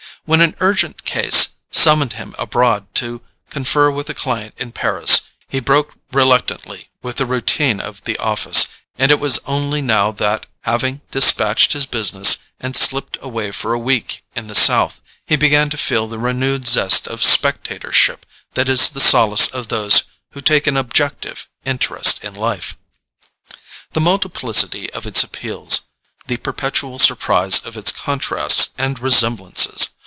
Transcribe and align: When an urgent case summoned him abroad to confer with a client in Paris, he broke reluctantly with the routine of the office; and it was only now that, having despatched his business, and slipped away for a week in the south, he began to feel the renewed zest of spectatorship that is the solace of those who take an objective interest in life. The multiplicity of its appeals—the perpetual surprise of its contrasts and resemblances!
When 0.25 0.41
an 0.41 0.55
urgent 0.59 1.03
case 1.03 1.53
summoned 1.71 2.13
him 2.13 2.35
abroad 2.37 2.93
to 2.95 3.21
confer 3.49 3.89
with 3.89 4.07
a 4.07 4.13
client 4.13 4.53
in 4.59 4.71
Paris, 4.71 5.21
he 5.49 5.59
broke 5.59 5.95
reluctantly 6.13 6.89
with 7.01 7.17
the 7.17 7.25
routine 7.25 7.79
of 7.81 8.03
the 8.03 8.17
office; 8.19 8.67
and 8.99 9.09
it 9.11 9.19
was 9.19 9.39
only 9.47 9.81
now 9.81 10.11
that, 10.11 10.45
having 10.61 11.01
despatched 11.09 11.73
his 11.73 11.87
business, 11.87 12.37
and 12.59 12.75
slipped 12.77 13.17
away 13.19 13.51
for 13.51 13.73
a 13.73 13.79
week 13.79 14.23
in 14.35 14.47
the 14.47 14.53
south, 14.55 15.01
he 15.25 15.35
began 15.35 15.71
to 15.71 15.77
feel 15.77 16.05
the 16.07 16.19
renewed 16.19 16.67
zest 16.67 17.07
of 17.07 17.23
spectatorship 17.23 18.23
that 18.53 18.69
is 18.69 18.91
the 18.91 19.01
solace 19.01 19.47
of 19.47 19.69
those 19.69 20.03
who 20.33 20.39
take 20.39 20.67
an 20.67 20.77
objective 20.77 21.49
interest 21.65 22.23
in 22.23 22.35
life. 22.35 22.77
The 23.93 24.01
multiplicity 24.01 24.87
of 24.93 25.07
its 25.07 25.23
appeals—the 25.23 26.37
perpetual 26.37 26.99
surprise 26.99 27.65
of 27.65 27.75
its 27.75 27.91
contrasts 27.91 28.69
and 28.77 28.99
resemblances! 28.99 29.89